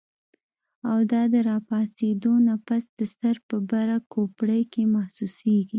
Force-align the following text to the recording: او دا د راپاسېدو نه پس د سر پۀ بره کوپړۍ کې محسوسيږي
او 0.89 0.97
دا 1.11 1.21
د 1.33 1.35
راپاسېدو 1.49 2.33
نه 2.47 2.55
پس 2.67 2.83
د 2.99 3.01
سر 3.17 3.35
پۀ 3.47 3.57
بره 3.69 3.97
کوپړۍ 4.13 4.61
کې 4.71 4.83
محسوسيږي 4.95 5.63